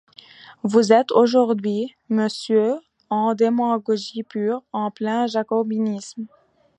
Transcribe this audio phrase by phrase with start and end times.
[0.63, 2.77] Vous êtes aujourd’hui, monsieur,
[3.11, 6.25] en démagogie pure, en plein jacobinisme.